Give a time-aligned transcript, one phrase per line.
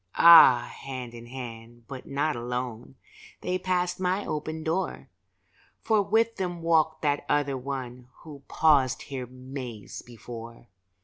[0.17, 2.95] Ah, hand in hand, but not alone,
[3.41, 5.09] They passed my open door,
[5.83, 10.69] For with them walked that other one Who paused here Mays before.